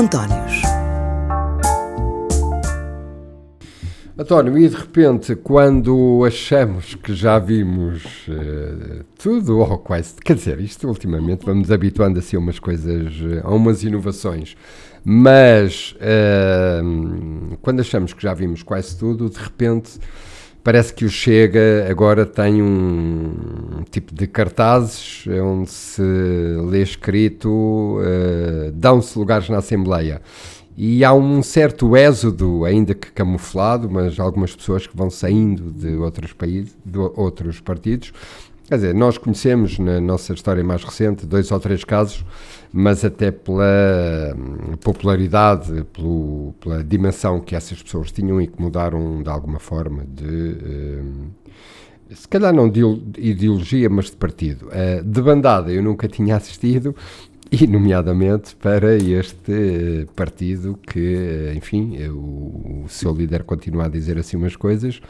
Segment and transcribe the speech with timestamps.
[0.00, 0.62] Os Antónios.
[4.18, 10.58] António, e de repente, quando achamos que já vimos uh, tudo, ou quase, quer dizer,
[10.58, 13.12] isto ultimamente vamos habituando assim a umas coisas,
[13.44, 14.56] a umas inovações,
[15.04, 19.98] mas uh, quando achamos que já vimos quase tudo, de repente
[20.62, 26.02] parece que o Chega agora tem um, tipo de cartazes onde se
[26.68, 27.48] lê escrito
[27.98, 30.20] uh, dão-se lugares na Assembleia.
[30.76, 35.94] E há um certo êxodo, ainda que camuflado, mas algumas pessoas que vão saindo de
[35.96, 38.12] outros países, de outros partidos.
[38.70, 42.24] Quer dizer, nós conhecemos na nossa história mais recente dois ou três casos,
[42.72, 43.64] mas até pela
[44.36, 50.04] hum, popularidade, pelo, pela dimensão que essas pessoas tinham e que mudaram de alguma forma
[50.06, 50.24] de.
[50.24, 51.30] Hum,
[52.14, 52.80] se calhar não de
[53.18, 54.68] ideologia, mas de partido.
[54.68, 56.94] Uh, de bandada eu nunca tinha assistido
[57.52, 64.36] e nomeadamente para este partido que, enfim, o, o, seu líder continua a dizer assim
[64.36, 65.00] umas coisas,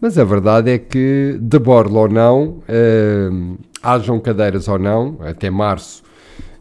[0.00, 5.50] mas a verdade é que, de borla ou não, uh, hajam cadeiras ou não, até
[5.50, 6.02] março,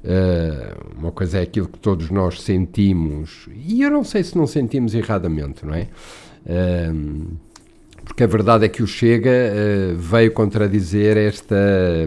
[0.04, 4.46] uh, uma coisa é aquilo que todos nós sentimos, e eu não sei se não
[4.46, 5.88] sentimos erradamente, não é?
[6.46, 7.38] Uh,
[8.04, 11.56] porque a verdade é que o Chega uh, veio contradizer esta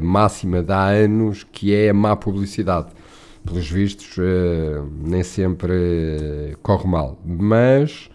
[0.03, 2.89] máxima de há anos que é a má publicidade
[3.45, 7.21] pelos vistos, uh, nem sempre uh, corre mal.
[7.25, 8.11] Mas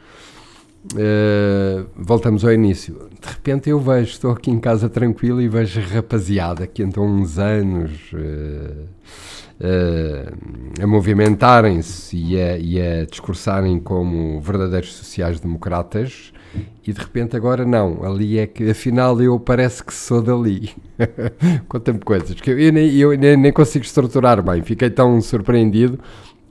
[0.94, 3.10] uh, voltamos ao início.
[3.22, 7.38] De repente eu vejo, estou aqui em casa tranquilo e vejo rapaziada que andam uns
[7.38, 8.12] anos
[10.82, 16.32] a movimentarem-se e a, e a discursarem como verdadeiros sociais-democratas
[16.86, 20.72] e de repente agora não, ali é que afinal eu parece que sou dali.
[21.68, 26.00] Conta-me coisas que eu, nem, eu nem, nem, consigo estruturar bem, fiquei tão surpreendido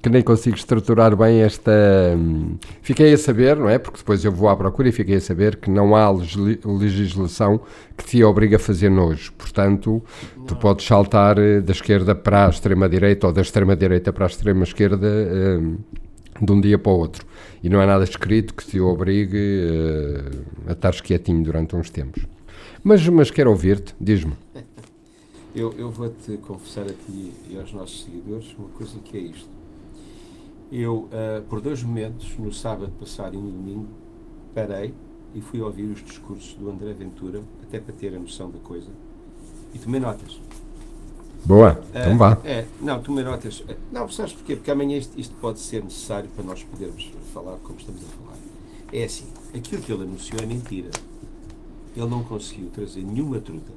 [0.02, 1.72] que nem consigo estruturar bem esta.
[2.16, 3.78] Hum, fiquei a saber, não é?
[3.78, 7.60] Porque depois eu vou à procura e fiquei a saber que não há legislação
[7.96, 9.32] que te obriga a fazer nojo.
[9.32, 10.02] Portanto,
[10.46, 15.06] tu podes saltar eh, da esquerda para a extrema-direita ou da extrema-direita para a extrema-esquerda.
[15.06, 15.78] Hum,
[16.40, 17.26] de um dia para o outro.
[17.62, 22.26] E não há nada escrito que te obrigue uh, a estar quietinho durante uns tempos.
[22.82, 24.34] Mas, mas quero ouvir-te, diz-me.
[25.54, 29.55] Eu, eu vou-te confessar a ti e aos nossos seguidores uma coisa que é isto.
[30.70, 33.88] Eu, uh, por dois momentos, no sábado passado e no domingo,
[34.54, 34.92] parei
[35.34, 38.90] e fui ouvir os discursos do André Ventura, até para ter a noção da coisa,
[39.74, 40.40] e tomei notas.
[41.44, 42.38] Boa, então uh, vá.
[42.44, 43.62] É, não, tomei notas.
[43.92, 44.56] Não, sabes porquê?
[44.56, 48.36] Porque amanhã isto, isto, pode ser necessário para nós podermos falar como estamos a falar.
[48.92, 50.90] É assim, aquilo que ele anunciou é mentira.
[51.96, 53.72] Ele não conseguiu trazer nenhuma truta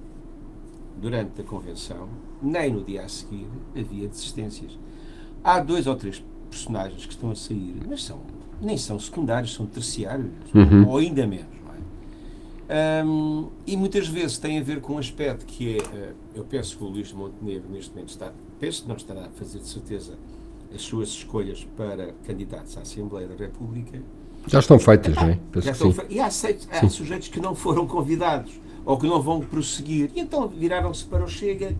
[0.99, 2.09] durante a convenção,
[2.41, 4.77] nem no dia a seguir havia desistências.
[5.43, 8.19] Há dois ou três personagens que estão a sair, mas são,
[8.61, 10.87] nem são secundários, são terciários, uhum.
[10.87, 11.59] ou ainda menos.
[13.03, 16.77] Um, e muitas vezes tem a ver com um aspecto que é, uh, eu penso
[16.77, 19.67] que o Luís de Montenegro neste momento está, penso que não estará a fazer de
[19.67, 20.19] certeza
[20.73, 23.99] as suas escolhas para candidatos à Assembleia da República.
[24.45, 25.39] Já estão feitas, não é?
[25.55, 26.03] Já estão fe...
[26.09, 28.51] E há, há sujeitos que não foram convidados
[28.85, 30.11] ou que não vão prosseguir.
[30.15, 31.75] E então viraram-se para o Chega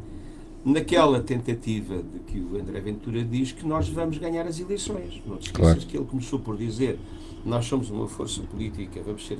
[0.64, 5.22] naquela tentativa de que o André Ventura diz que nós vamos ganhar as eleições.
[5.25, 5.80] Não te esqueças claro.
[5.80, 7.00] que ele começou por dizer
[7.46, 9.38] nós somos uma força política, vamos ser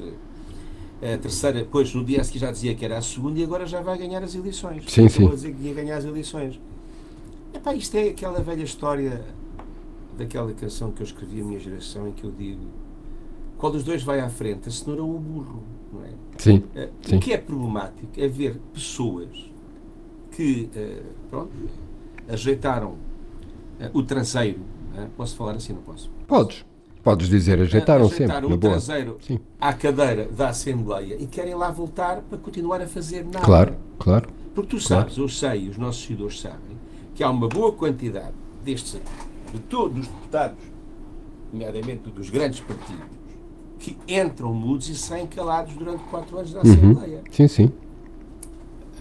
[1.02, 3.66] a terceira, depois no dia a seguir já dizia que era a segunda e agora
[3.66, 4.84] já vai ganhar as eleições.
[4.88, 5.28] Sim, sim.
[5.28, 6.59] a dizer que ia ganhar as eleições.
[7.53, 9.24] Epá, isto é aquela velha história
[10.18, 12.66] daquela canção que eu escrevi a minha geração em que eu digo
[13.58, 16.09] qual dos dois vai à frente, a cenoura ou o burro, não é?
[16.38, 17.18] Sim, uh, sim.
[17.18, 19.50] O que é problemático é ver pessoas
[20.31, 21.52] que, uh, pronto,
[22.28, 24.59] ajeitaram uh, o traseiro,
[25.16, 26.09] posso falar assim, não posso?
[26.28, 26.66] Podes.
[27.02, 29.40] Podes dizer, ajeitaram, ajeitaram sempre, o traseiro Sim.
[29.59, 33.40] à cadeira da Assembleia e querem lá voltar para continuar a fazer nada.
[33.40, 34.29] Claro, claro.
[34.53, 35.23] Porque tu sabes, claro.
[35.23, 36.78] eu sei, os nossos seguidores sabem,
[37.16, 38.34] que há uma boa quantidade
[38.66, 40.59] destes aqui, de todos os deputados,
[41.53, 43.17] nomeadamente dos grandes partidos,
[43.79, 46.73] que entram mudos e saem calados durante quatro anos da uhum.
[46.73, 47.23] Assembleia.
[47.32, 47.72] Sim, sim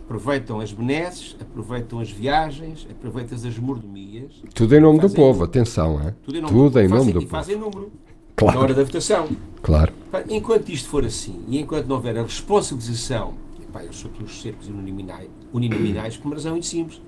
[0.08, 4.42] aproveitam as benesses, aproveitam as viagens, aproveitam as mordomias.
[4.54, 6.14] Tudo em nome do povo, atenção, é?
[6.22, 7.30] Tudo em nome, Tudo do, em nome do povo.
[7.30, 7.92] fazem número
[8.34, 8.56] claro.
[8.56, 9.28] na hora da votação.
[9.62, 9.92] Claro.
[10.30, 13.34] Enquanto isto for assim, e enquanto não houver a responsabilização,
[13.70, 17.02] pá, eu sou pelos cercos uninominais, uninominais por uma razão muito simples.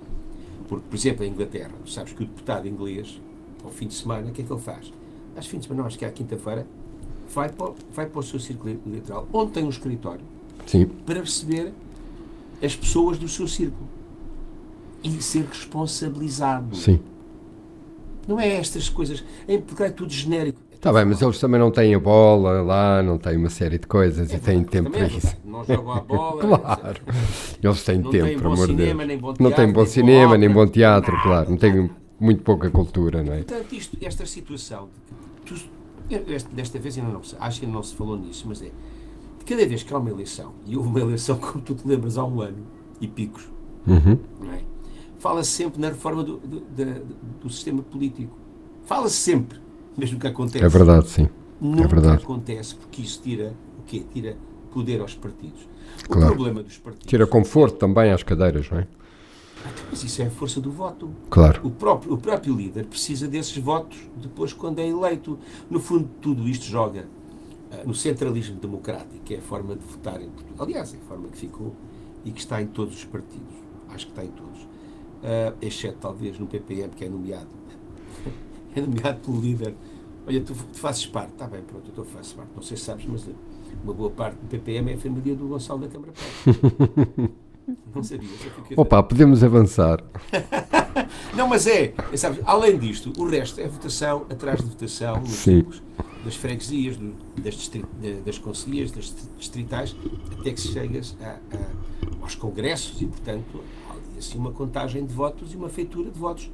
[0.69, 3.19] Porque, por exemplo, em Inglaterra, sabes que o deputado inglês,
[3.65, 4.93] ao fim de semana, o que é que ele faz?
[5.35, 6.67] Às fim de semana, acho que é à quinta-feira,
[7.35, 10.21] vai para, vai para o seu círculo eleitoral, onde tem um escritório,
[10.67, 10.85] Sim.
[10.85, 11.73] para receber
[12.63, 13.89] as pessoas do seu círculo
[15.03, 16.77] e ser responsabilizado.
[16.77, 17.01] Sim.
[18.29, 19.25] Não é estas coisas.
[19.49, 20.61] É porque é tudo genérico.
[20.73, 23.87] Está bem, mas eles também não têm a bola lá, não têm uma série de
[23.87, 25.37] coisas É e têm tempo para é isso.
[25.45, 26.41] Não jogam a bola.
[26.41, 27.01] Claro.
[27.63, 28.79] Eles têm Não tempo, por amor de Deus.
[28.89, 31.51] cinema, nem bom não têm bom cinema, nem bom teatro, claro.
[31.51, 33.39] Não têm muito pouca cultura, não é?
[33.43, 34.89] Portanto, isto, esta situação,
[35.45, 35.55] tu-
[36.53, 38.71] desta vez ainda não se, acho que ainda não se falou nisso, mas é
[39.41, 42.17] de cada vez que há uma eleição, e houve uma eleição, como tu te lembras,
[42.17, 42.65] há um ano
[43.01, 43.49] e picos,
[43.87, 44.19] Uhum.
[44.53, 44.61] é?
[45.19, 47.01] Fala-se sempre na reforma do, do, da-
[47.43, 48.37] do sistema político.
[48.85, 49.59] Fala-se sempre,
[49.97, 50.65] mesmo que acontece.
[50.65, 51.29] É verdade, sim.
[51.61, 52.23] Nunca verdade.
[52.23, 54.05] acontece porque isso tira o quê?
[54.13, 54.37] Tira
[54.73, 55.61] poder aos partidos.
[56.05, 56.29] O Claro.
[56.35, 57.07] problema dos partidos.
[57.07, 58.87] Tira conforto também às cadeiras, não é?
[59.91, 61.11] Mas isso é a força do voto.
[61.29, 61.61] Claro.
[61.67, 65.39] O próprio, o próprio líder precisa desses votos depois quando é eleito.
[65.69, 67.20] No fundo, tudo isto joga ah,
[67.85, 70.67] no centralismo democrático, que é a forma de votar em Portugal.
[70.67, 71.75] Aliás, é a forma que ficou
[72.25, 73.55] e que está em todos os partidos.
[73.89, 74.69] Acho que está em todos.
[75.23, 77.49] Ah, exceto talvez no PPM, que é nomeado.
[78.75, 79.75] é nomeado pelo líder.
[80.27, 81.33] Olha, tu, tu fazes parte.
[81.33, 82.51] Está bem, pronto, eu faço parte.
[82.55, 83.29] Não sei se sabes, mas
[83.83, 86.13] uma boa parte do PPM é a família do Gonçalo da Câmara.
[87.95, 88.29] Não sabia.
[88.77, 90.03] Opa, podemos avançar.
[91.37, 95.31] não, mas é, é, sabes, além disto, o resto é votação atrás de votação nos
[95.31, 95.65] Sim.
[96.25, 98.39] Das freguesias, do- das, distri- da- das
[98.93, 99.97] das distritais,
[100.39, 105.05] até que se chegas a- a- aos congressos e, portanto, há ali, assim uma contagem
[105.07, 106.51] de votos e uma feitura de votos.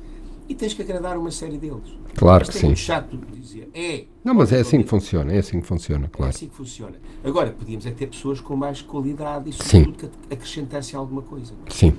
[0.49, 1.83] E tens que agradar uma série deles.
[2.15, 2.67] Claro Isto que é sim.
[2.69, 3.69] muito chato dizer.
[3.75, 4.05] É.
[4.23, 6.31] Não, mas é assim que funciona, é assim que funciona, é claro.
[6.31, 6.95] assim que funciona.
[7.25, 9.83] Agora, podíamos é ter pessoas com mais qualidade e, Sim.
[9.85, 11.53] sobretudo, que acrescentassem alguma coisa.
[11.69, 11.93] Sim.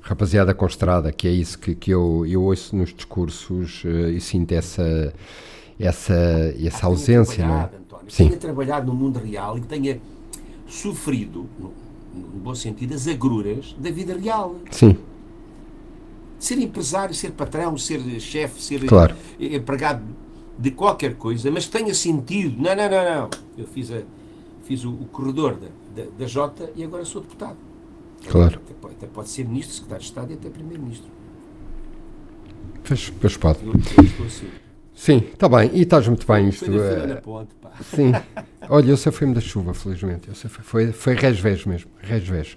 [0.00, 4.20] Rapaziada com estrada, que é isso que, que eu, eu ouço nos discursos eh, e
[4.20, 5.12] sinto essa,
[5.78, 6.14] essa,
[6.60, 7.64] essa ausência, não é?
[7.64, 8.26] António, Sim.
[8.28, 10.00] tenha trabalhado no mundo real e que tenha
[10.66, 11.72] sofrido, no,
[12.14, 14.56] no bom sentido, as agruras da vida real.
[14.70, 14.96] Sim,
[16.38, 19.16] Ser empresário, ser patrão, ser chefe, ser Claro.
[19.40, 20.02] empregado
[20.58, 22.60] de qualquer coisa, mas tenha sentido.
[22.62, 23.30] Não, não, não, não.
[23.56, 24.02] Eu fiz, a,
[24.64, 25.68] fiz o, o corredor da,
[26.02, 27.56] da, da Jota e agora sou deputado.
[28.28, 28.60] Claro.
[28.64, 31.08] Até pode, até pode ser ministro, secretário de Estado e até primeiro-ministro.
[32.86, 33.64] pois, pois pode.
[33.66, 34.48] Eu, eu estou assim.
[34.96, 36.64] Sim, está bem, e estás muito bem isto.
[36.64, 37.70] Foi na na ponte, pá.
[37.94, 38.12] Sim.
[38.68, 40.26] Olha, eu safei-me da chuva, felizmente.
[40.28, 42.56] Eu safei- foi, foi resvés mesmo, resvés.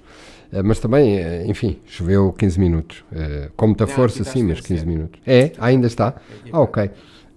[0.52, 3.04] Eh, mas também, eh, enfim, choveu 15 minutos.
[3.14, 4.96] Eh, com muita Não, força, aqui está sim, mas chover 15 sempre.
[4.96, 5.22] minutos.
[5.28, 5.52] É?
[5.60, 6.16] ainda está?
[6.52, 6.84] Ah, ok.
[6.84, 6.94] Ainda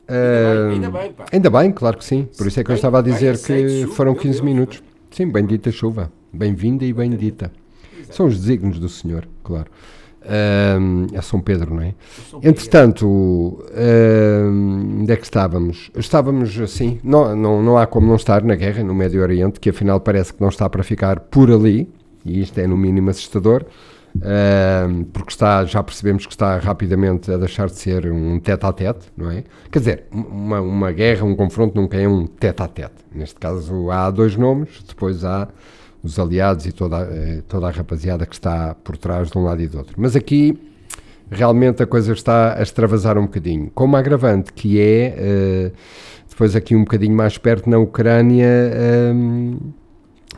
[0.08, 1.24] bem, ainda bem, pá.
[1.32, 2.28] Ainda bem, claro que sim.
[2.38, 4.82] Por isso é que eu estava a dizer que foram meu 15 Deus, minutos.
[5.10, 6.12] Sim, bendita chuva.
[6.32, 7.50] Bem-vinda e bendita.
[8.10, 9.66] São os desígnios do Senhor, claro.
[10.24, 11.94] É São Pedro, não é?
[12.30, 13.64] São Entretanto,
[15.00, 15.90] onde é que estávamos?
[15.96, 19.70] Estávamos assim, não, não, não há como não estar na guerra no Médio Oriente, que
[19.70, 21.88] afinal parece que não está para ficar por ali,
[22.24, 23.64] e isto é no mínimo assustador,
[25.12, 29.44] porque está, já percebemos que está rapidamente a deixar de ser um tete-a-tete, não é?
[29.70, 32.92] Quer dizer, uma, uma guerra, um confronto nunca é um tete-a-tete.
[33.14, 35.48] Neste caso há dois nomes, depois há
[36.02, 39.62] os aliados e toda, eh, toda a rapaziada que está por trás de um lado
[39.62, 39.94] e do outro.
[39.96, 40.58] Mas aqui
[41.30, 43.70] realmente a coisa está a extravasar um bocadinho.
[43.74, 45.72] Com uma agravante que é, eh,
[46.28, 49.56] depois aqui um bocadinho mais perto na Ucrânia, ehm,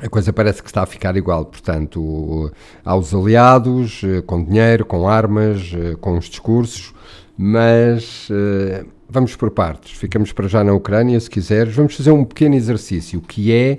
[0.03, 1.45] a coisa parece que está a ficar igual.
[1.45, 2.53] Portanto,
[2.85, 6.93] há os aliados eh, com dinheiro, com armas, eh, com os discursos,
[7.39, 9.93] mas eh, vamos por partes.
[9.93, 11.75] Ficamos para já na Ucrânia, se quiseres.
[11.75, 13.79] Vamos fazer um pequeno exercício, que é,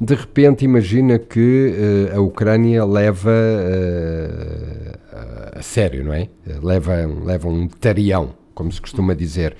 [0.00, 4.98] de repente, imagina que eh, a Ucrânia leva eh,
[5.58, 6.28] a- sério, não é?
[6.62, 9.56] Leva, leva um tarião, como se costuma dizer.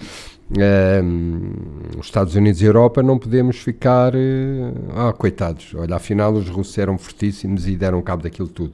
[0.57, 1.51] Ehm,
[1.99, 4.15] os Estados Unidos e Europa não podemos ficar.
[4.15, 8.73] eh, ah, coitados, olha, afinal os russos eram fortíssimos e deram cabo daquilo tudo.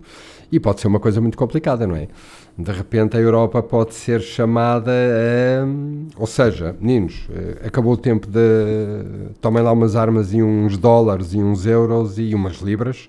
[0.50, 2.09] E pode ser uma coisa muito complicada, não é?
[2.56, 6.21] De repente a Europa pode ser chamada a.
[6.21, 9.32] Ou seja, meninos, eh, acabou o tempo de.
[9.40, 13.09] Tomem lá umas armas e uns dólares e uns euros e umas libras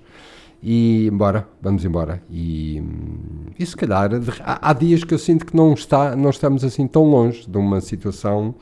[0.66, 2.22] e embora, vamos embora.
[2.30, 4.10] E, hum, e se calhar
[4.40, 7.58] há, há dias que eu sinto que não, está, não estamos assim tão longe de
[7.58, 8.54] uma situação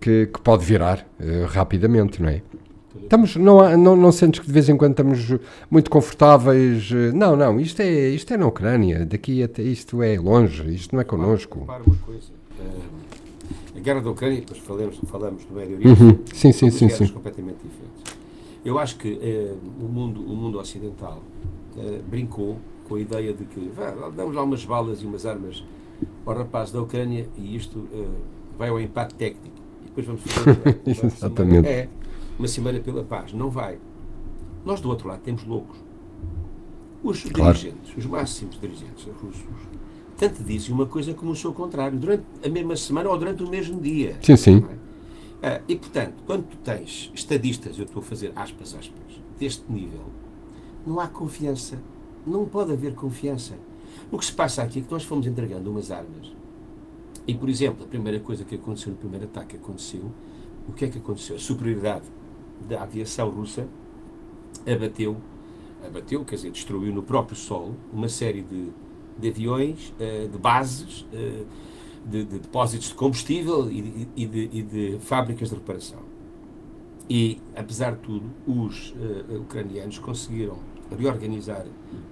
[0.00, 2.42] que, que pode virar eh, rapidamente, não é?
[3.02, 5.34] Estamos, não, não, não sentes que de vez em quando estamos
[5.70, 6.90] muito confortáveis?
[7.14, 11.00] Não, não, isto é, isto é na Ucrânia, daqui até isto é longe, isto não
[11.00, 11.60] é connosco.
[11.60, 12.28] Repara uma coisa.
[12.60, 16.88] eh, a guerra da Ucrânia, depois falamos, falamos do Médio Oriente, Uhum, Sim, sim, são
[16.88, 17.12] sim, sim.
[17.12, 18.16] completamente diferentes.
[18.64, 21.22] Eu acho que eh, o, mundo, o mundo ocidental
[21.78, 22.56] eh, brincou
[22.88, 25.62] com a ideia de que vá, damos lá umas balas e umas armas
[26.24, 28.04] ao rapaz da Ucrânia e isto eh,
[28.58, 29.54] vai ao empate técnico.
[29.82, 31.68] E depois vamos fazer uma Exatamente.
[31.68, 31.88] é,
[32.38, 33.32] uma semana pela paz.
[33.32, 33.78] Não vai.
[34.64, 35.78] Nós do outro lado temos loucos.
[37.02, 37.56] Os Claro.
[37.56, 39.44] dirigentes, os máximos dirigentes russos,
[40.16, 43.48] tanto dizem uma coisa como o seu contrário, durante a mesma semana ou durante o
[43.48, 44.16] mesmo dia.
[44.22, 44.64] Sim, sim.
[45.42, 50.06] Ah, e, portanto, quando tu tens estadistas, eu estou a fazer aspas, aspas, deste nível,
[50.86, 51.78] não há confiança.
[52.26, 53.54] Não pode haver confiança.
[54.10, 56.32] O que se passa aqui é que nós fomos entregando umas armas.
[57.26, 60.10] E, por exemplo, a primeira coisa que aconteceu no primeiro ataque aconteceu,
[60.68, 61.36] o que é que aconteceu?
[61.36, 62.04] A superioridade
[62.60, 63.68] da aviação russa
[64.66, 65.16] abateu,
[65.84, 68.70] abateu, quer dizer, destruiu no próprio solo uma série de,
[69.18, 71.44] de aviões, eh, de bases, eh,
[72.04, 75.98] de, de depósitos de combustível e, e, de, e, de, fábricas de reparação.
[77.08, 80.58] E, apesar de tudo, os uh, ucranianos conseguiram
[80.96, 81.64] reorganizar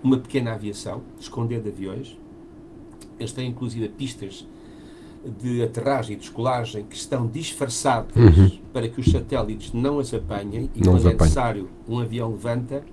[0.02, 2.16] uma pequena aviação, esconder de aviões.
[3.18, 4.46] Eles têm, inclusive, pistas
[5.40, 8.58] de aterragem e descolagem que estão disfarçadas uhum.
[8.72, 12.84] para que os satélites não as apanhem e, não quando é necessário, um avião levanta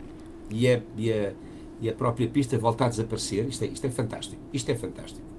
[0.50, 1.34] e a, e a,
[1.82, 3.48] e a própria pista volta a desaparecer.
[3.48, 4.42] Isto é, isto é fantástico.
[4.54, 5.32] Isto é fantástico.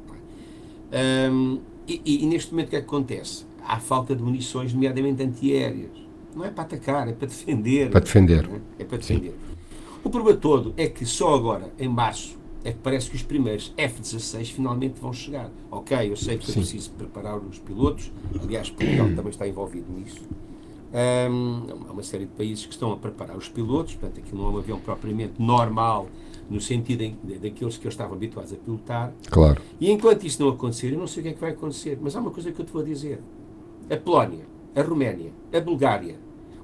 [0.92, 3.44] Um, e, e, neste momento o que é que acontece?
[3.66, 5.90] Há falta de munições, nomeadamente antiaéreas.
[6.34, 7.90] Não é para atacar, é para defender.
[7.90, 8.48] Para defender.
[8.78, 8.82] É?
[8.82, 9.30] é para defender.
[9.30, 9.52] Sim.
[10.04, 13.72] O problema todo é que só agora, em março, é que parece que os primeiros
[13.76, 15.50] F-16 finalmente vão chegar.
[15.70, 20.22] Ok, eu sei que é preciso preparar os pilotos, aliás, Portugal também está envolvido nisso.
[20.92, 24.50] Um, há uma série de países que estão a preparar os pilotos, portanto, aquilo não
[24.50, 26.06] é um avião propriamente normal
[26.50, 29.12] no sentido em, daqueles que eu estava habituados a pilotar.
[29.30, 29.62] Claro.
[29.80, 31.98] E enquanto isso não acontecer, eu não sei o que é que vai acontecer.
[32.00, 33.20] Mas há uma coisa que eu te vou dizer.
[33.90, 36.16] A Polónia, a Roménia, a Bulgária,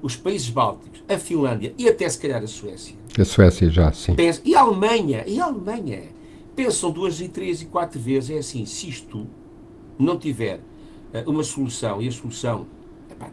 [0.02, 2.94] os países bálticos, a Finlândia e até se calhar a Suécia.
[3.18, 4.14] A Suécia já, sim.
[4.14, 6.02] Pensa, e a Alemanha, e a Alemanha.
[6.54, 8.30] Pensam duas e três e quatro vezes.
[8.30, 9.26] É assim, se isto
[9.98, 10.60] não tiver
[11.14, 12.66] uh, uma solução, e a solução,
[13.10, 13.30] epá,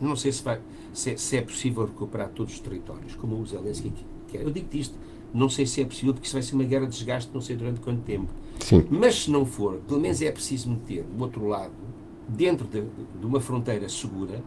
[0.00, 0.60] não sei se, vai,
[0.92, 3.92] se, se, é possível recuperar todos os territórios, como o Zelensky
[4.28, 4.42] quer.
[4.42, 4.94] Eu digo-te isto,
[5.32, 7.56] não sei se é possível, porque isso vai ser uma guerra de desgaste, não sei
[7.56, 8.28] durante quanto tempo.
[8.60, 8.86] Sim.
[8.90, 11.72] Mas se não for, pelo menos é preciso meter do outro lado,
[12.28, 14.42] dentro de, de uma fronteira segura,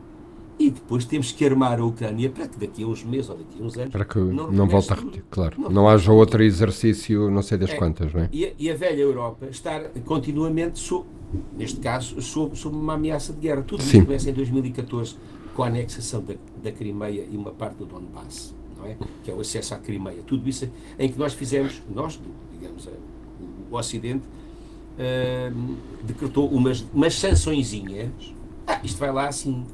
[0.59, 3.61] e depois temos que armar a Ucrânia para que daqui a uns meses ou daqui
[3.61, 3.91] a uns anos.
[3.91, 5.55] Para que não, não volte a repetir, claro.
[5.59, 8.29] Não, não haja outro exercício, não sei das é, quantas, não é?
[8.31, 11.07] E a, e a, velha Europa estar continuamente, sob,
[11.57, 13.61] neste caso, sob, sob uma ameaça de guerra.
[13.61, 15.15] Tudo isso começa em 2014
[15.55, 18.95] com a anexação da, da Crimeia e uma parte do Donbass não é?
[19.23, 20.21] que é o acesso à Crimeia.
[20.25, 22.19] Tudo isso em que nós fizemos, nós,
[22.51, 22.87] digamos,
[23.69, 28.09] o, Ocidente, uh, decretou umas, umas sançõezinhas.
[28.65, 29.65] Ah, isto vai lá assim.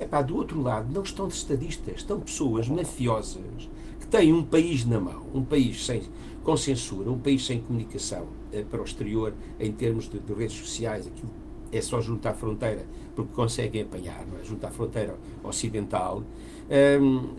[0.00, 5.00] Epá, do outro lado, não estão estadistas, estão pessoas mafiosas que têm um país na
[5.00, 6.02] mão, um país sem,
[6.44, 10.56] com censura, um país sem comunicação uh, para o exterior em termos de, de redes
[10.56, 11.30] sociais, aquilo
[11.72, 14.44] é só junto à fronteira, porque conseguem apanhar, não é?
[14.44, 16.22] junto à fronteira ocidental.
[17.00, 17.34] Um,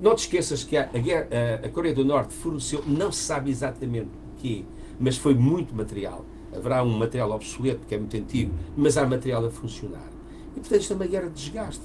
[0.00, 4.08] não te esqueças que a, a, a, Coreia do Norte forneceu, não se sabe exatamente
[4.08, 4.64] o quê,
[4.98, 6.24] mas foi muito material.
[6.54, 10.10] Haverá um material obsoleto, que é muito antigo, mas há material a funcionar.
[10.56, 11.84] E, portanto, isto é uma guerra de desgaste.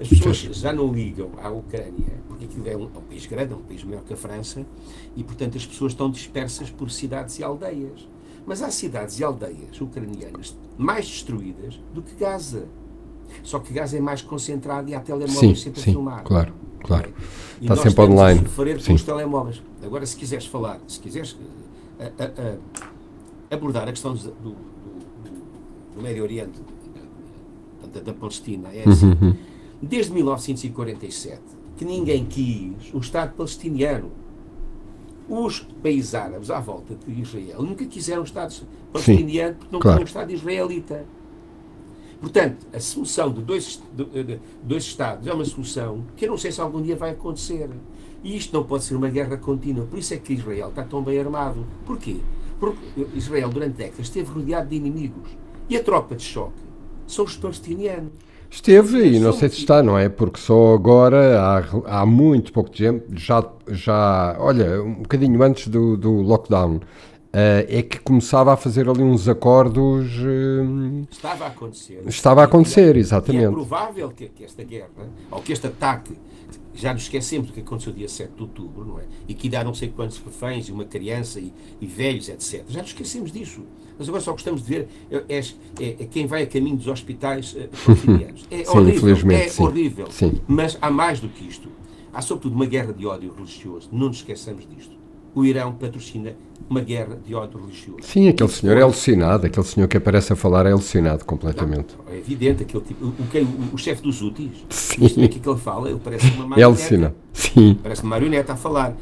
[0.00, 3.52] As pessoas já não ligam à Ucrânia, porque aquilo é um, é um, país grande,
[3.52, 4.66] é um país maior que a França,
[5.16, 8.08] e, portanto, as pessoas estão dispersas por cidades e aldeias.
[8.44, 12.66] Mas há cidades e aldeias ucranianas mais destruídas do que Gaza.
[13.42, 16.24] Só que Gaza é mais concentrado e há telemóveis sempre sim, a filmar.
[16.24, 16.52] Claro.
[16.82, 17.12] Claro.
[17.60, 18.40] E Está sempre online.
[18.40, 19.62] A sofrer com os telemóveis.
[19.82, 21.36] Agora, se quiseres falar, se quiseres
[21.98, 22.56] a, a,
[23.50, 24.56] a abordar a questão do, do,
[25.94, 26.60] do Médio Oriente,
[27.80, 29.06] da, da, da Palestina, é assim.
[29.06, 29.36] Uhum, uhum.
[29.82, 31.42] Desde 1947,
[31.76, 34.12] que ninguém quis o Estado palestiniano.
[35.28, 38.54] Os países árabes à volta de Israel nunca quiseram o Estado
[38.92, 39.98] palestiniano porque não claro.
[39.98, 41.06] queriam o Estado israelita.
[42.20, 46.52] Portanto, a solução de dois, de, dois Estados é uma solução que eu não sei
[46.52, 47.68] se algum dia vai acontecer.
[48.22, 49.84] E isto não pode ser uma guerra contínua.
[49.86, 51.66] Por isso é que Israel está tão bem armado.
[51.84, 52.18] Porquê?
[52.60, 52.78] Porque
[53.16, 55.30] Israel, durante décadas, esteve rodeado de inimigos.
[55.68, 56.62] E a tropa de choque
[57.08, 58.12] são os palestinianos.
[58.52, 60.10] Esteve e não sei se está, não é?
[60.10, 65.96] Porque só agora, há, há muito pouco tempo, já, já, olha, um bocadinho antes do,
[65.96, 66.80] do lockdown,
[67.32, 70.18] Uh, é que começava a fazer ali uns acordos.
[70.18, 72.02] Uh, estava a acontecer.
[72.06, 73.44] Estava a acontecer, exatamente.
[73.44, 74.90] E é provável que, que, esta guerra,
[75.30, 76.12] ou que este ataque,
[76.74, 79.04] já nos esquecemos do que aconteceu dia 7 de outubro, não é?
[79.26, 82.64] E que dá não sei quantos reféns, e uma criança, e, e, velhos, etc.
[82.68, 83.62] Já nos esquecemos disso.
[83.98, 85.42] Mas agora só gostamos de ver é, é,
[85.80, 87.68] é quem vai a caminho dos hospitais uh,
[88.50, 89.30] É sim, horrível.
[89.30, 89.62] É sim.
[89.62, 90.06] horrível.
[90.10, 90.40] Sim.
[90.46, 91.70] Mas há mais do que isto.
[92.12, 93.88] Há sobretudo uma guerra de ódio religioso.
[93.90, 95.01] Não nos esqueçamos disto
[95.34, 96.34] o Irão patrocina
[96.68, 98.02] uma guerra de ódio religioso.
[98.02, 101.94] Sim, aquele e senhor é alucinado, aquele senhor que aparece a falar é alucinado completamente.
[101.98, 105.04] Não, é evidente, aquele tipo, o, o, o chefe dos úteis, Sim.
[105.04, 106.60] o que ele fala, ele parece uma marioneta.
[106.60, 107.78] É alucinado, sim.
[107.82, 108.96] Parece uma marioneta a falar.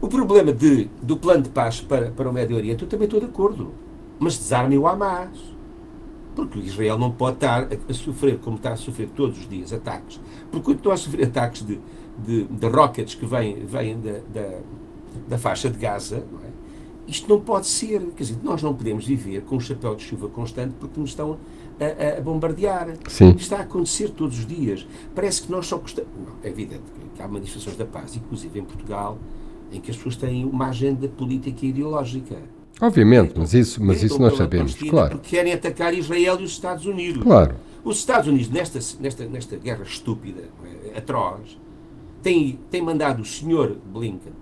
[0.00, 3.18] O problema de, do plano de paz para, para o Médio Oriente, eu também estou
[3.18, 3.72] de acordo.
[4.18, 5.56] mas desarmem o Hamas.
[6.36, 9.72] Porque Israel não pode estar a, a, sofrer, como está a sofrer todos os dias,
[9.72, 10.20] ataques.
[10.52, 11.80] Porque quando estão a sofrer ataques de,
[12.16, 14.58] de, de rockets que vêm, vêm da, da,
[15.28, 16.48] da faixa de Gaza, não é?
[17.08, 18.00] isto não pode ser.
[18.14, 21.38] Quer dizer, nós não podemos viver com um chapéu de chuva constante porque nos estão
[21.80, 22.94] a, a bombardear.
[23.08, 23.30] Sim.
[23.30, 24.86] Isto está a acontecer todos os dias.
[25.14, 26.10] Parece que nós só gostamos.
[26.42, 26.82] É evidente
[27.16, 29.18] que há manifestações da paz, inclusive em Portugal,
[29.72, 32.36] em que as pessoas têm uma agenda política e ideológica.
[32.80, 35.16] Obviamente, mas isso, mas isso nós sabemos, claro.
[35.16, 37.24] Porque querem atacar Israel e os Estados Unidos.
[37.24, 37.56] Claro.
[37.82, 40.44] Os Estados Unidos, nesta, nesta, nesta guerra estúpida,
[40.84, 41.58] é, atroz,
[42.22, 44.32] têm, têm mandado o senhor Blinken,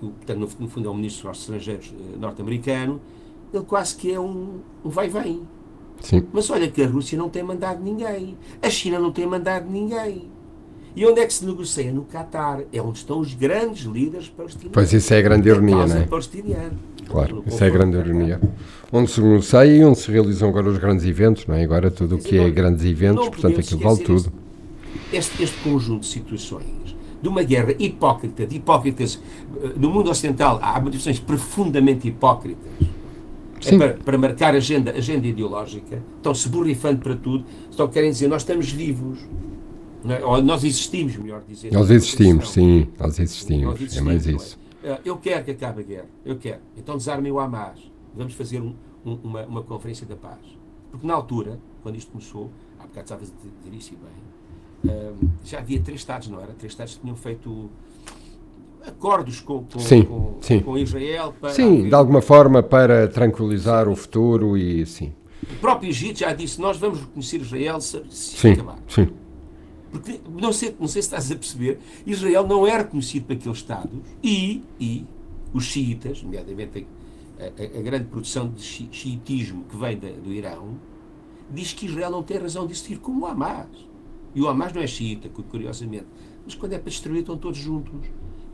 [0.00, 3.00] que portanto, no, no fundo é o ministro dos Estrangeiros eh, norte-americano,
[3.52, 5.42] ele quase que é um, um vai-vem.
[6.00, 6.26] Sim.
[6.32, 8.36] Mas olha que a Rússia não tem mandado ninguém.
[8.62, 10.30] A China não tem mandado ninguém.
[10.96, 11.92] E onde é que se negocia?
[11.92, 12.62] No Catar.
[12.72, 14.72] É onde estão os grandes líderes palestinianos.
[14.72, 16.08] Pois isso é a grande ironia, não é?
[17.06, 18.40] Claro, isso é a grande ironia.
[18.90, 21.62] Onde se negocia e onde se realizam agora os grandes eventos, não é?
[21.62, 24.32] Agora tudo o que é grandes eventos, portanto aquilo vale tudo.
[25.12, 26.79] Este, este conjunto de situações
[27.22, 29.20] de uma guerra hipócrita, de hipócritas.
[29.62, 32.66] eh, No mundo ocidental há manifestações profundamente hipócritas.
[33.66, 38.40] É para, para marcar agenda, agenda ideológica, estão-se borrifando para tudo, estão querem dizer nós
[38.42, 39.18] estamos vivos.
[40.08, 40.24] É?
[40.24, 41.70] Ou nós existimos, melhor dizer.
[41.70, 42.52] Nós existimos, Não.
[42.52, 44.36] sim, nós existimos, Nós é existimos, mais não é?
[44.36, 44.58] isso.
[44.82, 46.60] Eh, Eu quero que acabe a guerra, eu quero.
[46.74, 47.78] Então desarmem o Hamas.
[48.16, 48.74] Vamos fazer um-
[49.04, 50.38] um- uma, uma conferência da paz.
[50.90, 54.08] Porque na altura, quando isto começou, há bocado estavas a dizer isso e bem,
[55.44, 56.52] já havia três Estados, não era?
[56.54, 57.70] Três Estados que tinham feito
[58.86, 60.60] acordos com, com, Sim, com, sim.
[60.60, 65.12] com Israel para Sim, haver- de alguma forma para tranquilizar o futuro e sim.
[65.50, 68.78] O próprio Egito já disse: Nós vamos reconhecer Israel se, se Sim, acabar.
[68.88, 69.08] sim.
[69.90, 73.58] Porque, não sei, não sei se estás a perceber, Israel não é reconhecido por aqueles
[73.58, 75.04] Estados e, e
[75.52, 76.86] os xiitas, nomeadamente
[77.38, 80.76] a, a- a grande produção de xi- xiitismo que vem da- do Irão,
[81.50, 83.66] diz que Israel não tem razão de existir como o Hamas.
[84.34, 86.06] E o Hamas não é xiita, cu- curiosamente.
[86.44, 87.92] Mas quando é para destruir, estão todos juntos.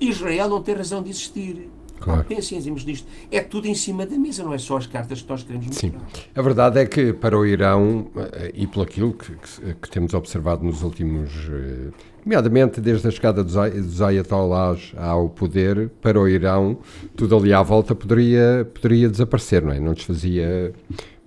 [0.01, 1.69] Israel não tem razão de existir.
[1.99, 2.25] Claro.
[2.25, 3.07] Pensem nisto.
[3.31, 5.93] É tudo em cima da mesa, não é só as cartas que nós queremos Sim.
[5.93, 6.23] mostrar.
[6.35, 10.13] A verdade é que para o Irão, eh, e pelo aquilo que, que- que temos
[10.13, 11.89] observado nos últimos, eh,
[12.23, 16.79] nomeadamente desde a chegada dos, dos ayatollahs ao poder, para o Irão,
[17.17, 19.81] tudo ali à volta poderia, poderia desaparecer, não é?
[19.81, 20.75] Não desfazia.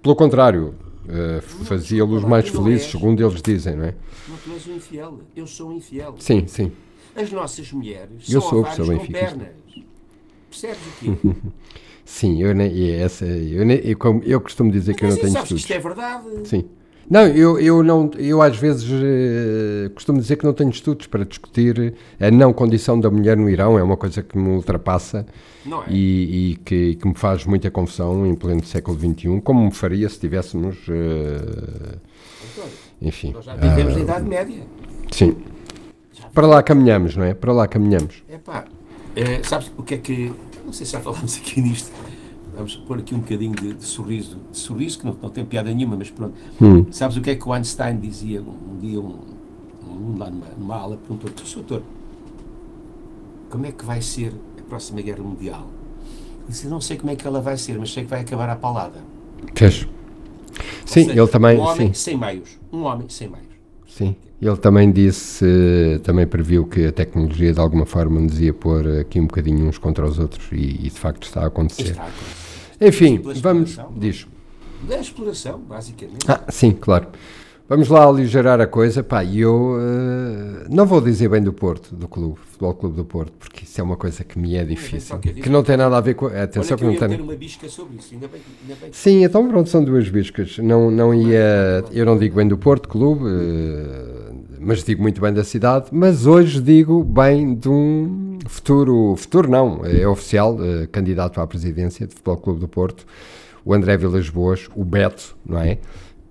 [0.03, 0.75] Pelo contrário,
[1.09, 3.95] eh, fazia-los mais felizes, segundo eles dizem, não é?
[4.27, 5.19] Não, tu és um infiel.
[5.35, 6.15] Eu sou um infiel.
[6.19, 6.71] Sim, sim.
[7.15, 8.63] As nossas mulheres Eu são sou,
[8.97, 9.49] com pernas.
[10.49, 11.35] Percebes o quê?
[12.05, 13.95] Sim, eu, nem, essa, eu, nem, eu,
[14.25, 15.61] eu costumo dizer que eu Mas não tenho sabes que estudos.
[15.61, 16.49] isto é verdade.
[16.49, 16.65] Sim.
[17.09, 21.25] Não, eu, eu, não, eu às vezes eh, costumo dizer que não tenho estudos para
[21.25, 25.25] discutir a não condição da mulher no Irão, é uma coisa que me ultrapassa
[25.65, 25.71] é?
[25.89, 30.07] e, e que, que me faz muita confusão em pleno século XXI, como me faria
[30.07, 31.97] se tivéssemos, eh,
[32.51, 34.63] António, enfim, Nós já vivemos ah, na Idade Média.
[35.11, 35.35] sim,
[36.33, 37.33] para lá caminhamos, não é?
[37.33, 38.23] Para lá caminhamos.
[38.29, 38.65] Epá,
[39.15, 40.33] eh, sabes o que é que.
[40.65, 41.91] Não sei se já falámos aqui nisto.
[42.59, 44.37] Vamos pôr aqui um bocadinho de, de sorriso.
[44.51, 46.33] De sorriso que não, não tem piada nenhuma, mas pronto.
[46.61, 46.85] Hum.
[46.91, 48.99] Sabes o que é que o Einstein dizia um, um dia?
[48.99, 49.17] Um,
[49.89, 51.55] um lá numa, numa aula perguntou: Sr.
[51.55, 51.83] doutor,
[53.49, 55.69] como é que vai ser a próxima guerra mundial?
[56.41, 58.49] Ele disse: Não sei como é que ela vai ser, mas sei que vai acabar
[58.49, 58.99] à palada.
[59.55, 59.87] Fez.
[60.85, 62.59] Sim, seja, ele também, Um homem sim, sem meios.
[62.73, 63.47] Um homem sem meios.
[63.87, 64.17] sim.
[64.41, 69.19] Ele também disse, também previu que a tecnologia de alguma forma nos ia pôr aqui
[69.19, 71.91] um bocadinho uns contra os outros e, e de facto está a acontecer.
[71.91, 72.48] Está a acontecer.
[72.81, 73.69] Enfim, Pela vamos.
[73.71, 73.99] exploração.
[73.99, 74.27] Diz.
[74.87, 76.25] Da exploração, basicamente.
[76.27, 77.07] Ah, sim, claro.
[77.67, 79.03] Vamos lá aligerar a coisa.
[79.03, 83.05] Pá, e eu eh, não vou dizer bem do Porto, do clube, Futebol Clube do
[83.05, 85.19] Porto, porque isso é uma coisa que me é difícil.
[85.19, 86.25] que não tem nada a ver com.
[86.25, 87.21] Olha Atenção que que não tem.
[87.21, 88.13] uma bisca sobre isso.
[88.15, 90.57] Ainda bem, ainda bem que Sim, então pronto, são duas biscas.
[90.57, 91.83] Não, não ia.
[91.91, 95.89] Eu não digo bem do Porto Clube, eh, mas digo muito bem da cidade.
[95.91, 99.15] Mas hoje digo bem de um futuro.
[99.15, 103.05] Futuro não, é oficial, eh, candidato à presidência do Futebol Clube do Porto,
[103.65, 105.77] o André Vilas Boas, o Beto, não é?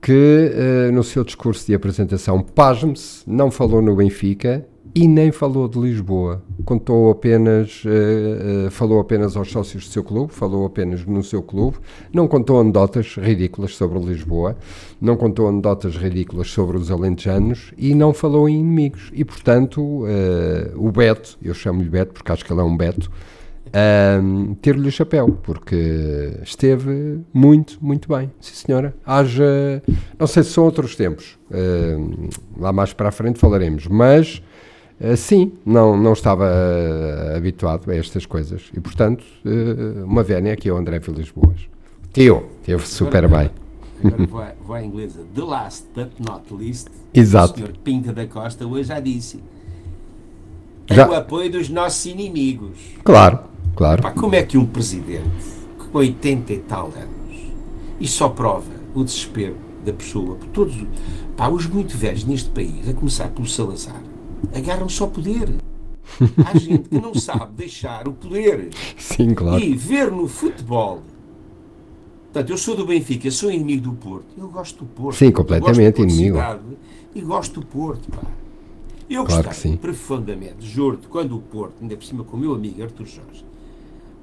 [0.01, 4.64] Que eh, no seu discurso de apresentação, pasme-se, não falou no Benfica
[4.99, 6.43] e nem falou de Lisboa.
[6.65, 11.41] Contou apenas, eh, eh, falou apenas aos sócios do seu clube, falou apenas no seu
[11.41, 11.77] clube,
[12.13, 14.57] não contou anedotas ridículas sobre Lisboa,
[15.01, 19.13] não contou anedotas ridículas sobre os alentejanos e não falou em inimigos.
[19.15, 23.09] E, portanto, eh, o Beto, eu chamo-lhe Beto porque acho que ele é um Beto,
[23.71, 28.31] Ahm, ter-lhe o chapéu, porque esteve muito, muito bem.
[28.41, 28.95] Sim, senhora.
[29.05, 29.83] Haja.
[30.19, 34.43] Não sei se são outros tempos, ahm, lá mais para a frente falaremos, mas
[35.01, 38.63] ah, sim, não, não estava ah, habituado a estas coisas.
[38.75, 41.61] E, portanto, ah, uma vénia aqui é o André Vilas Boas.
[42.13, 43.51] Tio, teve super Agora- bem.
[44.13, 45.21] Agora vou à, vou à inglesa.
[45.35, 47.61] The last but not least, Exato.
[47.63, 47.73] o Sr.
[47.83, 49.41] Pinta da Costa hoje já disse.
[50.91, 52.79] Já- É o apoio dos nossos inimigos.
[53.05, 53.41] Claro,
[53.77, 54.03] claro.
[54.03, 55.29] Pá, como é que um presidente
[55.93, 57.53] com 80 e tal anos
[58.01, 60.77] e só prova o desespero da pessoa, por todos
[61.37, 64.01] pá, os muito velhos neste país, a começar pelo Salazar,
[64.55, 65.48] agarram só poder.
[66.44, 69.62] Há gente que não sabe deixar o poder Sim, claro.
[69.62, 71.03] e ver no futebol.
[72.24, 74.27] Portanto, eu sou do Benfica, sou inimigo do Porto.
[74.37, 75.16] Eu gosto do Porto.
[75.16, 76.37] Sim, completamente inimigo.
[76.37, 76.62] cidade
[77.14, 78.22] E gosto do Porto, pá.
[79.09, 79.77] Eu Claro sim.
[79.77, 83.44] profundamente, juro-te, quando o Porto, ainda por cima com o meu amigo Artur Jorge,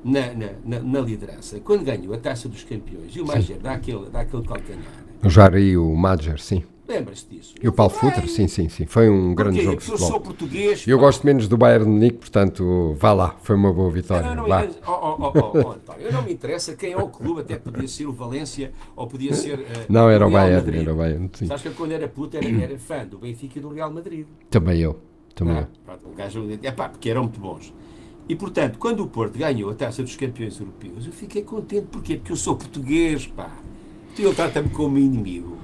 [0.03, 3.73] na, na, na, na liderança, quando ganhou a taça dos campeões e o Mager dá
[3.73, 6.63] aquele, dá aquele calcanhar, O Jari e o Madger, sim.
[6.87, 7.55] Lembras-te disso?
[7.61, 8.85] E o Paulo Futre, sim, sim, sim.
[8.85, 9.63] Foi um grande Porquê?
[9.65, 10.87] jogo de Porque eu sou português.
[10.87, 11.03] Eu pá.
[11.05, 13.35] gosto menos do Bayern de Munique, portanto, vá lá.
[13.41, 14.27] Foi uma boa vitória.
[14.29, 14.63] Não, não, Vá.
[14.65, 17.41] eu, oh, oh, oh, oh, oh, António, eu não me interessa quem é o clube,
[17.41, 19.59] até podia ser o Valência ou podia ser.
[19.59, 20.81] eh, Não, era o Bayern, Madrid.
[20.81, 21.47] era o Bayern, sim.
[21.47, 24.25] Sabes que quando era puto era, era fã do Benfica e do Real Madrid.
[24.49, 24.99] Também eu.
[25.33, 25.67] Também Ah, eu.
[25.85, 27.73] pronto, o gajo, é pá, porque eram muito bons.
[28.27, 31.87] E portanto, quando o Porto ganhou a taça dos campeões europeus, eu fiquei contente.
[31.91, 32.15] Porquê?
[32.17, 33.51] Porque eu sou português, pá.
[34.13, 35.57] Então ele trata-me como inimigo.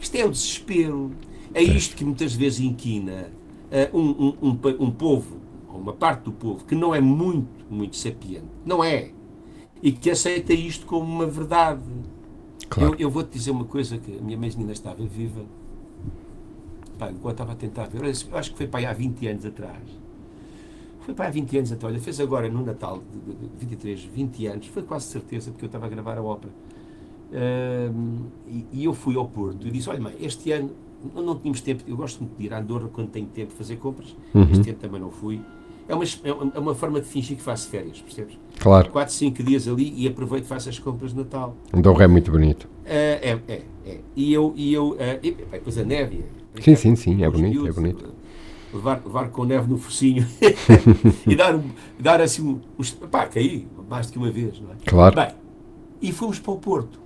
[0.00, 1.12] Isto é o desespero.
[1.54, 3.30] É isto que muitas vezes inquina
[3.70, 7.66] ah, um, um, um, um povo, ou uma parte do povo, que não é muito,
[7.70, 8.46] muito sapiente.
[8.64, 9.10] Não é.
[9.82, 11.82] E que aceita isto como uma verdade.
[12.68, 12.94] Claro.
[12.94, 15.44] Eu, eu vou-te dizer uma coisa que a minha mãe ainda estava viva.
[16.98, 19.46] Pá, enquanto estava a tentar ver, eu acho que foi para aí há 20 anos
[19.46, 19.82] atrás.
[21.00, 21.94] Foi para aí há 20 anos atrás.
[21.94, 24.66] Olha, fez agora no Natal de, de, de 23, 20 anos.
[24.66, 26.52] Foi quase certeza, porque eu estava a gravar a ópera.
[27.32, 30.70] Ahm, e, e eu fui ao Porto e disse: Olha, mãe, este ano
[31.14, 31.82] não, não tínhamos tempo.
[31.86, 34.16] Eu gosto muito de ir a Andorra quando tenho tempo de fazer compras.
[34.34, 34.48] Uhum.
[34.50, 35.40] Este ano também não fui.
[35.86, 38.38] É uma, é uma- é uma forma de fingir que faço férias, percebes?
[38.58, 38.90] Claro.
[38.90, 41.56] 4, 5 dias ali e aproveito e faço as compras de Natal.
[41.72, 42.68] Andorra é muito bonito.
[42.84, 44.00] É, é, é, é.
[44.14, 46.24] E eu, e eu eh, e, depois a neve.
[46.56, 48.04] é, Sim, sim, sim, é os bonito, é miúdos, bonito.
[48.06, 48.18] eh,
[48.76, 50.26] Levar, levar com neve no focinho
[51.26, 51.58] e dar,
[51.98, 52.60] dar assim um.
[52.78, 54.74] uns- Pá, caí mais do que uma vez, não é?
[54.84, 55.16] Claro.
[55.16, 55.28] Bem,
[56.02, 57.00] e fomos para o Porto.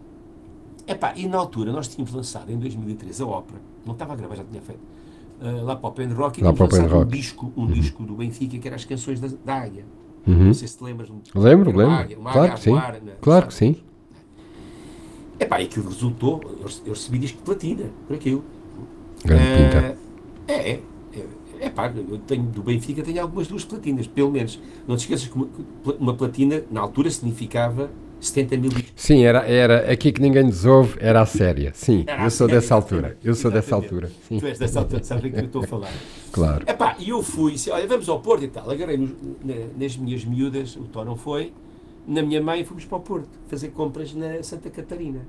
[0.87, 4.35] Epá, e na altura nós tínhamos lançado em 2013 a ópera, não estava a gravar,
[4.37, 4.81] já tinha feito,
[5.41, 8.15] eh, lá para o Pen Rock, e Lá tínhamos lançado um disco, um disco do
[8.15, 9.85] Benfica que era as canções da, da Águia.
[10.27, 10.47] Uhum.
[10.47, 11.09] Não sei se te lembras.
[11.35, 11.95] Lembro, lembro.
[11.95, 12.73] águia, Claro que sim.
[12.75, 13.77] na- Claro que sim.
[15.39, 18.45] Epá, e aquilo resultou, eu, eu recebi disco de platina por aquilo.
[19.25, 19.99] Grande Eh, pinta.
[20.49, 20.83] É, é.
[21.15, 21.27] é,
[21.67, 24.61] é pá, eu tenho do Benfica tenho algumas duas platinas, pelo menos.
[24.87, 25.49] Não te esqueças que uma,
[25.99, 27.91] uma platina na altura significava
[28.23, 28.71] 70 mil.
[28.95, 31.73] Sim, era, era aqui que ninguém nos ouve, era a séria.
[31.75, 33.19] Sim, Era eu sou séria, dessa altura.
[33.25, 34.11] Eu sou dessa altura.
[34.29, 35.93] Sim, Tu és dessa altura, sabes o que eu estou a falar.
[36.31, 36.65] claro.
[36.69, 38.71] Epá, e eu fui, disse, olha, vamos ao Porto e tal.
[38.71, 39.11] Agarrei nos-
[39.45, 41.53] na- nas minhas miúdas, o Tó não foi,
[42.07, 45.21] na minha mãe fomos para o Porto, fazer compras na Santa Catarina.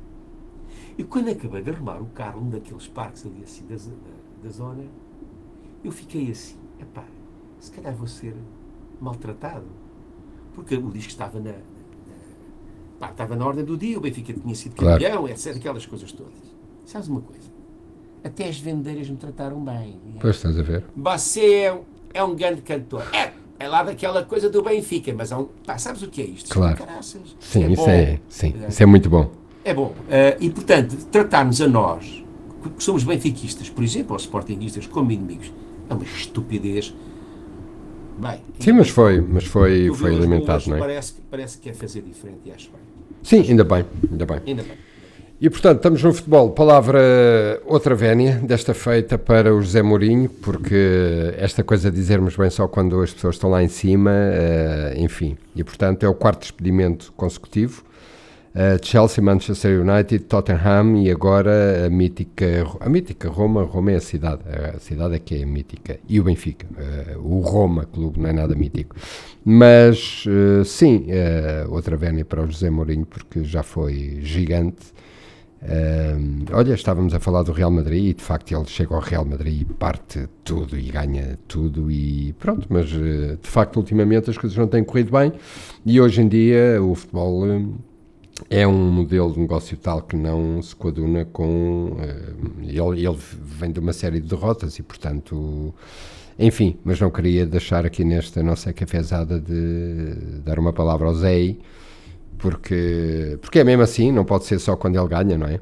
[0.98, 4.50] E quando acabei de arrumar o carro, um daqueles parques ali assim da, da, da
[4.52, 4.84] zona,
[5.84, 7.04] eu fiquei assim, epá,
[7.60, 8.36] se calhar vou ser
[9.02, 9.66] maltratado.
[10.54, 11.56] Porque o disco estava na-
[13.00, 15.02] pá, estava na ordem do dia, o Benfica tinha sido Claro.
[15.04, 16.34] campeão, etc, aquelas coisas todas.
[16.86, 17.44] Sabes uma coisa?
[18.24, 19.98] Até as vendeiras me trataram bem.
[20.22, 20.84] Pois estás a ver.
[20.96, 21.82] Você é, um-
[22.14, 23.04] é um grande cantor.
[23.14, 26.26] É, é lá daquela coisa do Benfica, mas é um, pá, sabes o que é
[26.26, 26.50] isto?
[26.50, 26.78] Claro.
[26.78, 27.36] Caraças.
[27.40, 27.90] Sim, isso bom.
[27.90, 29.30] é, sim, isso é muito bom.
[29.66, 29.94] É bom.
[30.10, 32.24] Eh, e, portanto, tratar-nos a nós,
[32.78, 35.52] que somos benfiquistas, por exemplo, ou sportinguistas, como inimigos,
[35.90, 36.94] é uma estupidez.
[38.24, 40.80] Bem, Sim, mas foi, mas foi, foi alimentado, não é?
[40.80, 42.80] Parece, que- parece que é fazer diferente e acho bem.
[43.22, 44.40] Sim, ainda bem, ainda bem.
[44.46, 44.72] Ainda bem.
[45.42, 46.52] E portanto, estamos no futebol.
[46.52, 47.02] Palavra
[47.66, 52.66] outra vénia, desta feita para o José Mourinho, porque esta coisa de dizermos bem só
[52.68, 55.38] quando as pessoas estão lá em cima, eh, enfim.
[55.56, 57.84] E portanto, é o quarto despedimento consecutivo.
[58.56, 63.64] Eh, Chelsea, Manchester United, Tottenham e agora a mítica, a mítica Roma.
[63.64, 64.42] Roma é a cidade,
[64.76, 66.00] a cidade é que é mítica.
[66.08, 66.68] E o Benfica.
[66.78, 68.96] Eh, o Roma Clube não é nada mítico.
[69.44, 71.08] Mas eh, sim,
[71.70, 74.94] outra vénia para o José Mourinho, porque já foi gigante.
[76.52, 79.62] Olha, estávamos a falar do Real Madrid e de facto ele chega ao Real Madrid
[79.62, 84.68] e parte tudo e ganha tudo e pronto, mas de facto ultimamente as coisas não
[84.68, 85.32] têm corrido bem
[85.86, 87.46] e hoje em dia o futebol
[88.50, 93.72] é um modelo de negócio tal que não se coaduna com eh, ele, ele vem
[93.72, 95.74] de uma série de derrotas e portanto
[96.38, 101.56] enfim, mas não queria deixar aqui nesta nossa cafezada de dar uma palavra ao Zé
[102.44, 105.62] porque, porque é mesmo assim, não pode ser só quando ele ganha, não é?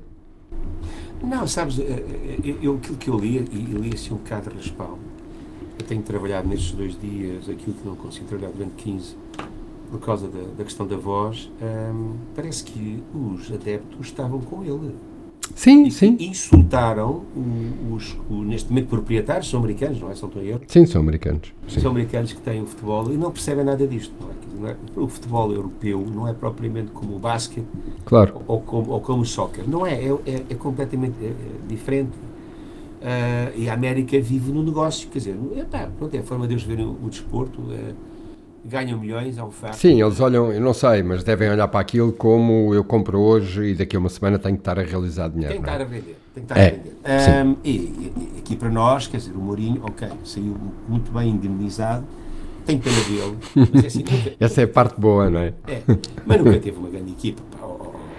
[1.23, 1.83] Não, sabes, eh,
[2.43, 4.97] eh, eu, aquilo que eu lia, e li assim um bocado de raspal,
[5.77, 9.15] eu tenho trabalhado nestes dois dias aquilo que não consigo trabalhar durante 15,
[9.91, 14.95] por causa da, da questão da voz, hum, parece que os adeptos estavam com ele.
[15.53, 16.15] Sim, E sim.
[16.19, 17.23] insultaram
[17.93, 20.15] os, o- neste momento, proprietários, são americanos, não é?
[20.15, 20.61] São erro.
[20.65, 21.53] Sim, são americanos.
[21.67, 21.81] Sim.
[21.81, 24.13] São americanos que têm o futebol e não percebem nada disto.
[24.21, 24.33] Não é?
[24.61, 24.75] Não é?
[24.95, 27.65] O futebol europeu não é propriamente como o basquete
[28.05, 28.41] Claro.
[28.47, 29.67] ou como, ou como o soccer.
[29.67, 31.33] Não é, é, é- é completamente é-
[31.67, 32.11] diferente.
[33.03, 36.47] Ah, e a América vive no negócio, quer dizer, é, pá, pronto, é a forma
[36.47, 37.93] deles verem o, o desporto, é,
[38.63, 39.75] ganham milhões, um facto.
[39.75, 43.63] Sim, eles olham, eu não sei, mas devem olhar para aquilo como eu compro hoje
[43.71, 45.53] e daqui a uma semana tenho que estar a realizar dinheiro.
[45.53, 45.77] Tem que não é?
[45.77, 46.17] estar a vender.
[46.33, 47.41] Tem que estar É, a vender.
[47.41, 50.55] Ahm, e, e- aqui para nós, quer dizer, o Mourinho, ok, saiu
[50.87, 52.05] muito bem indemnizado,
[52.65, 53.37] tem pena dele,
[53.73, 55.53] mas é assim, nunca, Essa é a parte boa, não é?
[55.67, 55.81] é,
[56.25, 57.41] mas nunca teve uma grande equipa.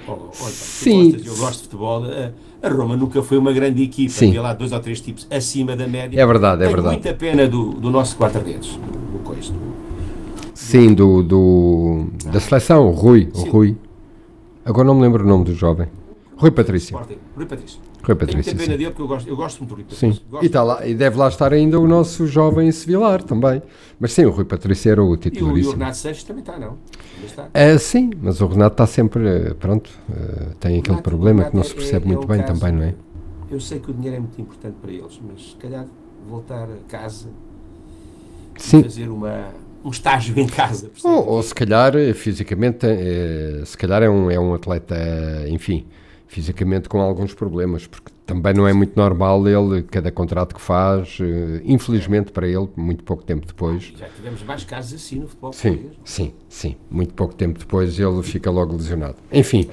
[0.04, 1.12] Pá, Sim.
[1.12, 4.28] gostas, eu gosto de futebol, a, a Roma nunca foi uma grande equipa, Sim.
[4.28, 6.20] havia lá dois ou três tipos acima da média.
[6.20, 6.94] É verdade, é Tenho verdade.
[6.96, 8.76] muita pena do, do nosso quatro-dedos,
[9.12, 9.72] do coisa, do-
[10.62, 13.50] Sim, do, do, da seleção, o Rui, o Sim.
[13.50, 13.76] Rui.
[14.64, 15.88] Agora não me lembro o nome do jovem.
[16.36, 16.94] Rui Patrício.
[16.94, 17.80] Sporting, Rui Patrício.
[18.02, 18.78] Rui Tenho Patrício, pena sim.
[18.78, 20.22] dele porque eu gosto, eu gosto muito do Rui Sim, Patrício.
[20.30, 23.60] Gosto e, tá lá, e deve lá estar ainda o nosso jovem Sevilar também.
[24.00, 25.72] Mas sim, o Rui Patrício era o E o, e o titularíssimo.
[25.74, 26.78] Renato Sanches também está, não?
[27.24, 27.48] Está.
[27.52, 31.62] É, sim, mas o Renato está sempre, pronto, eh, tem aquele Renato- problema que não
[31.62, 32.94] se é- percebe é muito um bem caso- também, não é?
[33.50, 35.86] Eu sei que o dinheiro é muito importante para eles, mas se calhar
[36.28, 37.28] voltar a casa
[38.56, 38.82] e Sim.
[38.82, 39.50] fazer uma,
[39.84, 40.90] um estágio em casa.
[41.04, 45.46] Ou, ou se calhar, eh, fisicamente, eh, se calhar é um, é um atleta, eh,
[45.48, 45.86] enfim,
[46.26, 51.18] fisicamente com alguns problemas, porque também não é muito normal ele, cada contrato que faz,
[51.64, 55.70] infelizmente para ele, muito pouco tempo depois, Já tivemos mais casos assim no futebol sim,
[55.72, 55.96] português.
[56.04, 59.16] sim, sim, muito pouco tempo depois ele fica logo lesionado.
[59.30, 59.68] Enfim,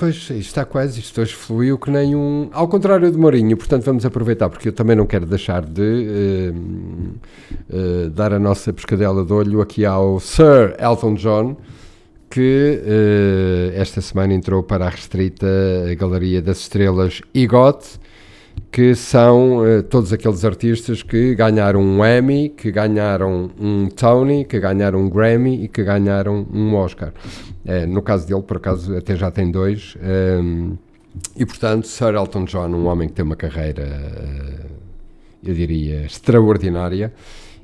[0.00, 2.48] Pois, está quase, isto hoje fluiu que nem um...
[2.54, 6.52] Ao contrário do Mourinho, portanto vamos aproveitar, porque eu também não quero deixar de eh,
[7.70, 11.54] eh, dar a nossa pescadela de olho aqui ao Sir Elton John,
[12.30, 15.46] que eh, esta semana entrou para a restrita
[15.98, 18.00] Galeria das Estrelas EGOT,
[18.70, 24.58] que são eh, todos aqueles artistas que ganharam um Emmy, que ganharam um Tony, que
[24.58, 27.12] ganharam um Grammy e que ganharam um Oscar.
[27.64, 29.96] Eh, no caso dele, por acaso, até já tem dois.
[30.02, 30.74] ehm,
[31.36, 34.66] e, portanto, Sir Elton John, um homem que tem uma carreira, eh,
[35.42, 37.12] eu diria, extraordinária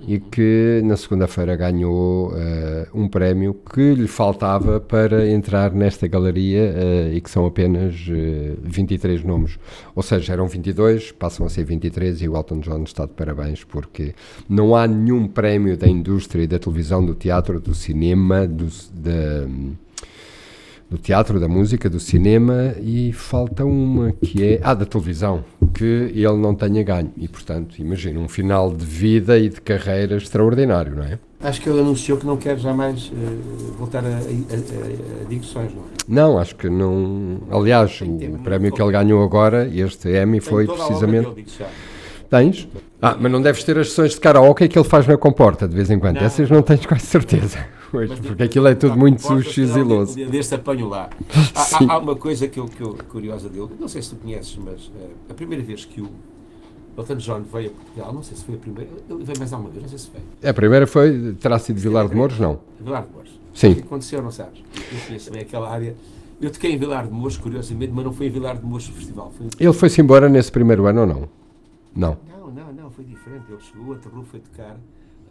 [0.00, 6.74] e que na segunda-feira ganhou eh, um prémio que lhe faltava para entrar nesta galeria
[6.76, 9.59] eh, e que são apenas eh, 23 nomes.
[9.94, 13.64] Ou seja, eram 22, passam a ser 23 e o Elton John está de parabéns
[13.64, 14.14] porque
[14.48, 19.46] não há nenhum prémio da indústria da televisão, do teatro, do cinema, do, da,
[20.88, 25.44] do teatro, da música, do cinema e falta uma que é ah, da televisão,
[25.75, 27.12] que ele não tenha ganho.
[27.16, 31.18] E portanto, imagina, um final de vida e de carreira extraordinário, não é?
[31.40, 35.70] Acho que ele anunciou que não quer jamais eh, voltar a, a, a, a, digressões,
[35.75, 35.96] não é?
[36.09, 37.40] Não, acho que não.
[37.51, 41.46] Aliás, o prémio que ele ganhou agora, este Emmy, foi precisamente.
[42.31, 42.68] Tens?
[43.01, 45.75] Ah, mas não deves ter as sessões de karaoke que ele faz na comporta de
[45.75, 46.16] vez em quando.
[46.16, 46.25] Não.
[46.25, 47.59] Essas não tens quase certeza.
[47.90, 50.12] Pois, Mas porque aquilo é tudo muito comporta-se, sushi se calhar, ziloso.
[50.12, 51.09] Um dia deste apanho lá.
[51.55, 54.16] Há, há, há uma coisa que eu, que eu curiosa dele, não sei se tu
[54.16, 56.09] conheces, mas eh, a primeira vez que o
[56.96, 59.70] Elton John veio a Portugal, não sei se foi a primeira, ele veio mais alguma
[59.70, 60.49] vez, não sei se foi.
[60.49, 62.38] A primeira foi, terá sido Vilar de Mouros?
[62.38, 62.59] Não.
[62.81, 63.40] Vilar de Mouros.
[63.53, 63.72] Sim.
[63.72, 64.62] O que aconteceu, não sabes?
[64.75, 65.94] Eu conheço bem aquela área.
[66.40, 68.92] Eu toquei em Vilar de Mouros, curiosamente, mas não foi em Vilar de Mouros o
[68.92, 69.33] festival.
[69.37, 69.46] Foi...
[69.59, 71.29] Ele foi-se embora nesse primeiro ano ou não?
[71.94, 72.18] Não.
[72.29, 73.44] Não, não, não, foi diferente.
[73.49, 74.77] Ele chegou, aterrou, foi tocar,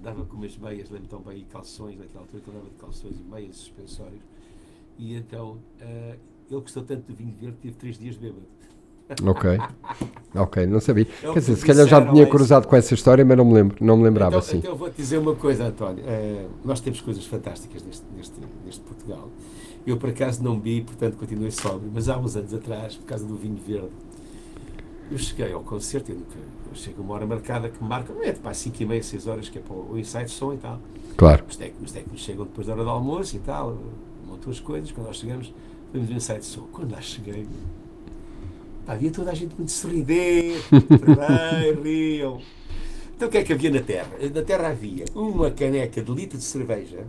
[0.06, 2.80] andava com umas meias, lembro tão bem, e calções, naquela altura que ele andava de
[2.80, 4.22] calções e meias suspensórios.
[5.00, 6.16] E então, eh,
[6.50, 8.46] ele gostou tanto do vinho verde, teve três dias bêbado.
[9.24, 9.60] Ok.
[10.34, 11.08] Ok, não sabia.
[11.22, 13.46] É o Quer que dizer, se calhar já tinha cruzado com essa história, mas não
[13.46, 14.58] me lembro, não me lembrava então, assim.
[14.58, 16.04] então eu vou-te dizer uma coisa, António.
[16.08, 18.34] Eh, nós temos coisas fantásticas neste, neste,
[18.66, 19.30] neste Portugal.
[19.86, 21.92] Eu, por acaso, não vi, portanto, continuei sóbrio.
[21.94, 23.92] Mas há uns anos atrás, por causa do vinho verde,
[25.12, 26.12] eu cheguei ao concerto.
[26.12, 26.38] Eu, nunca,
[26.70, 29.04] eu chego uma hora marcada que me marca, não é de pá, 5 e meia,
[29.04, 30.80] 6 horas, que é para o, o ensaio de som e tal.
[31.18, 31.44] Claro.
[31.48, 33.78] Os técnicos, os técnicos chegam depois da hora do almoço e tal,
[34.28, 34.92] montam as coisas.
[34.92, 35.54] Quando nós chegamos,
[35.92, 36.68] fazemos o ensaio de som.
[36.72, 37.48] Quando lá cheguei,
[38.86, 42.42] pá, havia toda a gente muito sorridente, bem, riam.
[43.16, 44.12] Então o que é que havia na Terra?
[44.34, 47.06] Na Terra havia uma caneca de litro de cerveja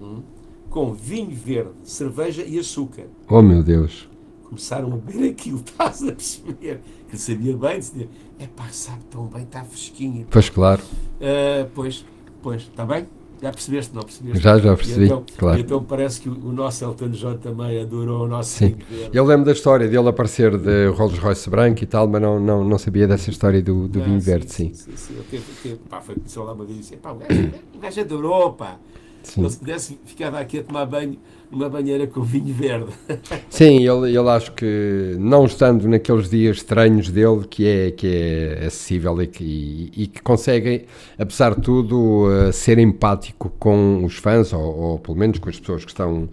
[0.00, 0.22] hum,
[0.70, 3.04] com vinho verde, cerveja e açúcar.
[3.28, 4.08] Oh meu Deus.
[4.54, 6.80] Começaram a beber aquilo, estás a perceber?
[7.10, 10.26] Que sabia bem, dizia, é pá, sabe tão bem, está fresquinho.
[10.30, 10.80] Pois claro,
[11.20, 12.04] Ah, pois,
[12.40, 13.06] pois, está bem?
[13.42, 14.42] Já percebeste, não percebeste?
[14.42, 15.60] já já percebi, então, claro.
[15.60, 18.76] então parece que o, nosso Elton John também adorou o nosso Sim.
[19.12, 22.64] Eu lembro da história dele aparecer de Rolls Royce branco e tal, mas não, não,
[22.64, 24.72] não sabia dessa história do, do Ah, vinho verde, sim.
[24.72, 25.14] sim, sim, sim.
[25.14, 27.78] Ele teve, teve, pá, foi, começou lá uma vez e disse, pá, o gajo, o
[27.80, 28.78] gajo adorou, pá.
[29.24, 29.48] Sim.
[29.48, 31.18] Se pudesse, ficava aqui a tomar banho
[31.50, 32.92] numa banheira com vinho verde.
[33.48, 38.66] Sim, ele, ele acho que, não estando naqueles dias estranhos dele, que é, que é
[38.66, 40.86] acessível e que, e, que consegue,
[41.18, 45.58] apesar de tudo, uh, ser empático com os fãs, ou, ou, pelo menos com as
[45.58, 46.28] pessoas que estão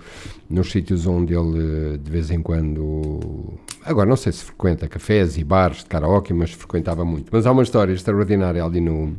[0.49, 3.19] nos sítios onde ele, de vez em quando.
[3.85, 7.29] Agora, não sei se frequenta cafés e bares de karaoke, mas frequentava muito.
[7.31, 9.15] Mas há uma história extraordinária ali no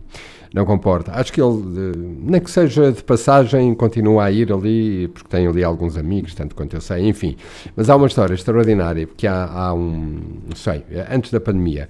[0.55, 1.13] não comporta.
[1.13, 5.65] Acho que ele, nem que seja de passagem, continua a ir ali, porque tem ali
[5.65, 7.37] alguns amigos, tanto quanto eu sei, enfim.
[7.75, 11.89] Mas há uma história extraordinária, porque há, há um, não sei, antes da pandemia,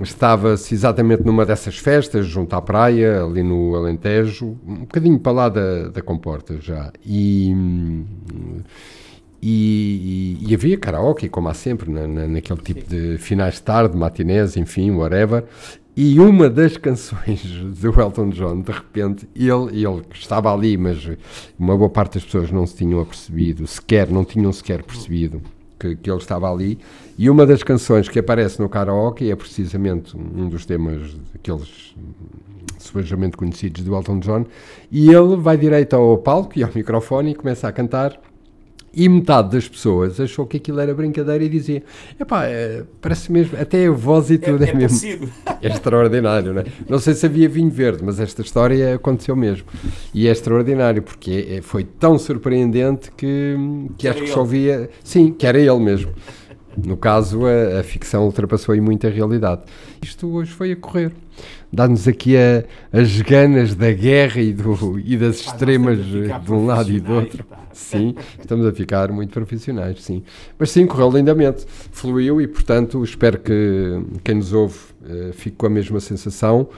[0.00, 5.48] estava-se exatamente numa dessas festas, junto à praia, ali no Alentejo, um bocadinho para lá
[5.48, 7.54] da, da Comporta já, e...
[9.42, 13.62] E, e, e, havia karaoke, como há sempre, na, na, naquele tipo de finais de
[13.62, 15.44] tarde, matinés, enfim, whatever.
[15.96, 21.08] E uma das canções do Elton John, de repente, ele, ele estava ali, mas
[21.58, 25.42] uma boa parte das pessoas não se tinham apercebido, sequer, não tinham sequer percebido
[25.80, 26.78] que, que ele estava ali.
[27.18, 31.94] E uma das canções que aparece no karaoke é precisamente um dos temas aqueles
[32.78, 34.46] supostamente conhecidos do Elton John.
[34.92, 38.20] E ele vai direito ao palco e ao microfone e começa a cantar
[38.92, 41.82] e metade das pessoas achou que aquilo era brincadeira e dizia:
[42.18, 45.30] epá, é, parece mesmo, até a voz e tudo é, é, é mesmo.
[45.62, 46.64] É extraordinário, não é?
[46.88, 49.66] Não sei se havia vinho verde, mas esta história aconteceu mesmo.
[50.12, 53.56] E é extraordinário, porque é, foi tão surpreendente que,
[53.96, 54.90] que acho que só via.
[55.04, 56.12] Sim, que era ele mesmo.
[56.76, 59.62] No caso, a, a ficção ultrapassou aí muito a realidade.
[60.02, 61.12] Isto hoje foi a correr
[61.72, 66.90] dá-nos aqui a, as ganas da guerra e, do, e das extremas de um lado
[66.90, 67.44] e do outro.
[67.44, 67.58] Pá.
[67.72, 70.22] Sim, estamos a ficar muito profissionais, sim.
[70.58, 75.66] Mas sim, correu lindamente, fluiu e, portanto, espero que quem nos ouve uh, fique com
[75.66, 76.68] a mesma sensação.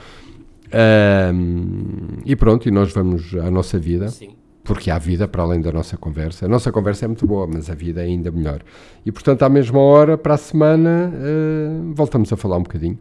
[2.25, 4.09] e pronto, e nós vamos à nossa vida.
[4.09, 6.45] Sim porque há vida para além da nossa conversa.
[6.45, 8.61] A nossa conversa é muito boa, mas a vida é ainda melhor.
[9.05, 12.97] E portanto, à mesma hora, para a semana, uh, voltamos a falar um bocadinho.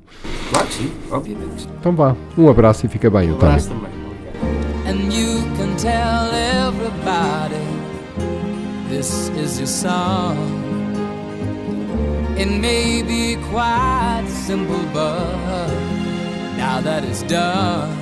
[0.50, 1.68] Claro que sim, obviamente.
[1.78, 3.92] Então vá, um abraço e fica bem, um abraço também.
[4.84, 7.54] And you can tell everybody
[8.88, 10.36] this is your song.
[12.36, 15.68] It may be quite simple, but
[16.56, 18.01] now that it's done.